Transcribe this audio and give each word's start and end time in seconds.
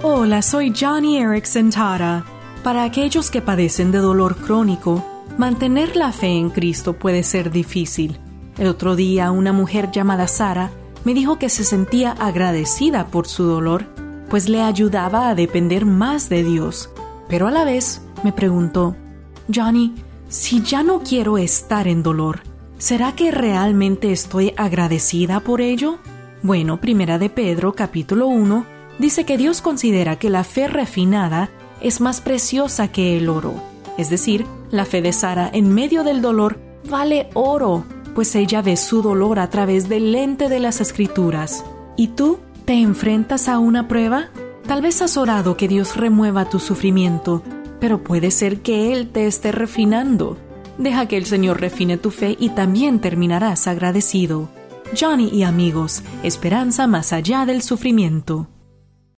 Hola, 0.00 0.42
soy 0.42 0.72
Johnny 0.72 1.18
Erickson 1.18 1.70
Tara. 1.70 2.24
Para 2.62 2.84
aquellos 2.84 3.32
que 3.32 3.42
padecen 3.42 3.90
de 3.90 3.98
dolor 3.98 4.36
crónico, 4.36 5.04
mantener 5.38 5.96
la 5.96 6.12
fe 6.12 6.28
en 6.28 6.50
Cristo 6.50 6.92
puede 6.92 7.24
ser 7.24 7.50
difícil. 7.50 8.16
El 8.58 8.68
otro 8.68 8.94
día 8.94 9.32
una 9.32 9.52
mujer 9.52 9.90
llamada 9.90 10.28
Sara 10.28 10.70
me 11.04 11.14
dijo 11.14 11.40
que 11.40 11.48
se 11.48 11.64
sentía 11.64 12.12
agradecida 12.12 13.08
por 13.08 13.26
su 13.26 13.42
dolor, 13.42 13.86
pues 14.30 14.48
le 14.48 14.62
ayudaba 14.62 15.30
a 15.30 15.34
depender 15.34 15.84
más 15.84 16.28
de 16.28 16.44
Dios. 16.44 16.90
Pero 17.28 17.48
a 17.48 17.50
la 17.50 17.64
vez 17.64 18.00
me 18.22 18.32
preguntó, 18.32 18.94
Johnny, 19.52 19.96
si 20.28 20.62
ya 20.62 20.84
no 20.84 21.00
quiero 21.00 21.38
estar 21.38 21.88
en 21.88 22.04
dolor, 22.04 22.42
¿será 22.78 23.16
que 23.16 23.32
realmente 23.32 24.12
estoy 24.12 24.54
agradecida 24.56 25.40
por 25.40 25.60
ello? 25.60 25.98
Bueno, 26.44 26.80
Primera 26.80 27.18
de 27.18 27.30
Pedro 27.30 27.72
capítulo 27.72 28.28
1 28.28 28.77
dice 28.98 29.24
que 29.24 29.36
Dios 29.36 29.62
considera 29.62 30.18
que 30.18 30.30
la 30.30 30.44
fe 30.44 30.68
refinada 30.68 31.50
es 31.80 32.00
más 32.00 32.20
preciosa 32.20 32.88
que 32.88 33.16
el 33.16 33.28
oro. 33.28 33.54
Es 33.96 34.10
decir, 34.10 34.46
la 34.70 34.84
fe 34.84 35.02
de 35.02 35.12
Sara 35.12 35.50
en 35.52 35.74
medio 35.74 36.04
del 36.04 36.22
dolor 36.22 36.58
vale 36.88 37.28
oro, 37.34 37.84
pues 38.14 38.34
ella 38.34 38.62
ve 38.62 38.76
su 38.76 39.02
dolor 39.02 39.38
a 39.38 39.50
través 39.50 39.88
del 39.88 40.12
lente 40.12 40.48
de 40.48 40.60
las 40.60 40.80
escrituras. 40.80 41.64
¿Y 41.96 42.08
tú 42.08 42.38
te 42.64 42.74
enfrentas 42.74 43.48
a 43.48 43.58
una 43.58 43.88
prueba? 43.88 44.28
Tal 44.66 44.82
vez 44.82 45.00
has 45.02 45.16
orado 45.16 45.56
que 45.56 45.68
Dios 45.68 45.96
remueva 45.96 46.48
tu 46.48 46.58
sufrimiento, 46.58 47.42
pero 47.80 48.04
puede 48.04 48.30
ser 48.30 48.60
que 48.60 48.92
Él 48.92 49.08
te 49.08 49.26
esté 49.26 49.52
refinando. 49.52 50.36
Deja 50.78 51.06
que 51.06 51.16
el 51.16 51.26
Señor 51.26 51.60
refine 51.60 51.96
tu 51.96 52.10
fe 52.10 52.36
y 52.38 52.50
también 52.50 53.00
terminarás 53.00 53.66
agradecido. 53.66 54.48
Johnny 54.98 55.28
y 55.28 55.42
amigos, 55.42 56.02
esperanza 56.22 56.86
más 56.86 57.12
allá 57.12 57.46
del 57.46 57.62
sufrimiento. 57.62 58.48